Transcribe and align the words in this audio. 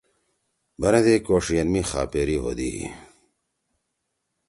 بنَدی 0.79 1.15
کوݜئین 1.25 1.67
می 1.73 1.81
خاپری 1.89 2.37
ہودی۔ 2.43 2.71